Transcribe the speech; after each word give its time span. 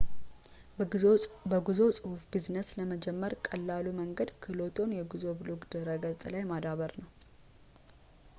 በጉዞ 1.49 1.79
ጽሁፍ 1.97 2.21
ቢዝነስን 2.33 2.79
ለመጀመር 2.79 3.35
ቀላሉ 3.49 3.85
መንገድ 4.01 4.31
ክህሎትዎን 4.45 4.97
የጉዞ 4.99 5.23
ብሎግ 5.43 5.61
ድረ 5.75 5.87
ገጽ 6.05 6.23
ላይ 6.35 6.45
ማዳበር 6.53 6.93
ነው 7.03 7.09